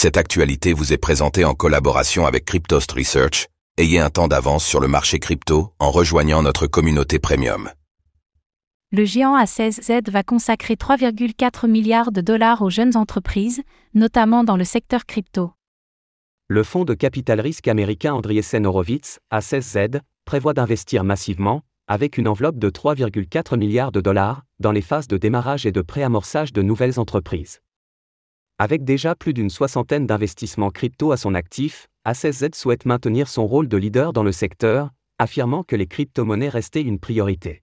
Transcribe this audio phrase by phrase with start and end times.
[0.00, 3.48] Cette actualité vous est présentée en collaboration avec Cryptost Research.
[3.78, 7.68] Ayez un temps d'avance sur le marché crypto en rejoignant notre communauté premium.
[8.92, 14.62] Le géant A16Z va consacrer 3,4 milliards de dollars aux jeunes entreprises, notamment dans le
[14.62, 15.50] secteur crypto.
[16.46, 22.60] Le fonds de capital risque américain Andreessen Horowitz, A16Z, prévoit d'investir massivement, avec une enveloppe
[22.60, 27.00] de 3,4 milliards de dollars, dans les phases de démarrage et de préamorçage de nouvelles
[27.00, 27.58] entreprises.
[28.60, 33.68] Avec déjà plus d'une soixantaine d'investissements crypto à son actif, A16Z souhaite maintenir son rôle
[33.68, 37.62] de leader dans le secteur, affirmant que les crypto-monnaies restaient une priorité.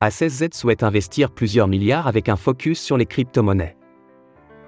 [0.00, 3.76] A16Z souhaite investir plusieurs milliards avec un focus sur les crypto-monnaies.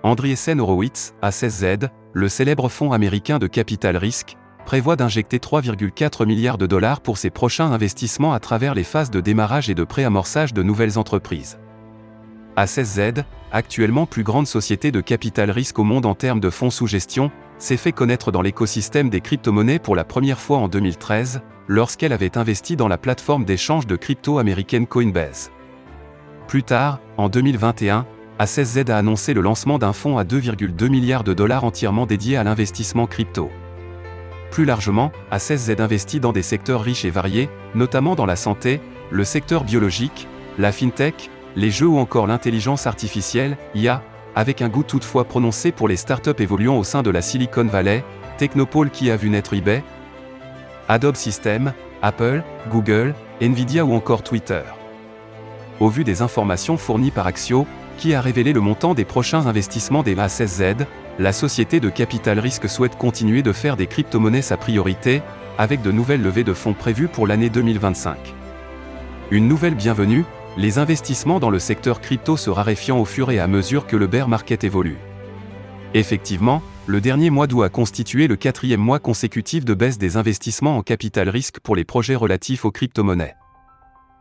[0.02, 6.66] Andreessen Horowitz, A16Z, le célèbre fonds américain de capital risque, prévoit d'injecter 3,4 milliards de
[6.66, 10.62] dollars pour ses prochains investissements à travers les phases de démarrage et de préamorçage de
[10.62, 11.59] nouvelles entreprises.
[12.57, 16.87] A16Z, actuellement plus grande société de capital risque au monde en termes de fonds sous
[16.87, 22.12] gestion, s'est fait connaître dans l'écosystème des crypto-monnaies pour la première fois en 2013, lorsqu'elle
[22.12, 25.51] avait investi dans la plateforme d'échange de crypto américaine Coinbase.
[26.49, 28.05] Plus tard, en 2021,
[28.40, 32.45] A16Z a annoncé le lancement d'un fonds à 2,2 milliards de dollars entièrement dédié à
[32.45, 33.51] l'investissement crypto.
[34.51, 38.80] Plus largement, A16Z investit dans des secteurs riches et variés, notamment dans la santé,
[39.11, 40.27] le secteur biologique,
[40.59, 44.02] la fintech, les jeux ou encore l'intelligence artificielle, IA,
[44.35, 48.05] avec un goût toutefois prononcé pour les startups évoluant au sein de la Silicon Valley,
[48.39, 49.83] Technopole qui a vu naître eBay,
[50.89, 54.63] Adobe Systems, Apple, Google, Nvidia ou encore Twitter.
[55.80, 57.67] Au vu des informations fournies par Axio,
[57.99, 60.87] qui a révélé le montant des prochains investissements des A16Z,
[61.18, 65.22] la société de capital risque souhaite continuer de faire des crypto-monnaies sa priorité,
[65.56, 68.16] avec de nouvelles levées de fonds prévues pour l'année 2025.
[69.31, 70.25] Une nouvelle bienvenue,
[70.59, 74.06] les investissements dans le secteur crypto se raréfiant au fur et à mesure que le
[74.06, 74.98] bear market évolue.
[75.94, 80.76] Effectivement, le dernier mois d'août a constitué le quatrième mois consécutif de baisse des investissements
[80.76, 83.37] en capital risque pour les projets relatifs aux crypto-monnaies.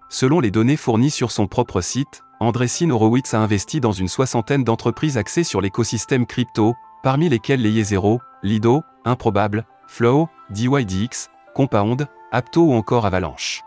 [0.10, 4.64] Selon les données fournies sur son propre site, Andreessen Horowitz a investi dans une soixantaine
[4.64, 12.64] d'entreprises axées sur l'écosystème crypto, parmi lesquelles les Zero, Lido, Improbable, Flow, DYDX, Compound, Apto
[12.64, 13.62] ou encore Avalanche.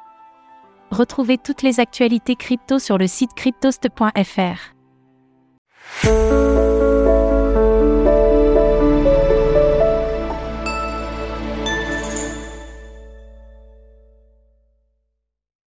[0.90, 4.74] Retrouvez toutes les actualités crypto sur le site cryptost.fr.